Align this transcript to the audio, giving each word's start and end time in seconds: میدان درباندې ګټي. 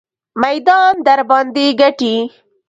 میدان 0.41 0.93
درباندې 1.07 1.65
ګټي. 1.81 2.15